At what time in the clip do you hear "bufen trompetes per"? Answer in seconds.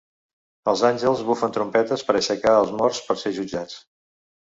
1.27-2.15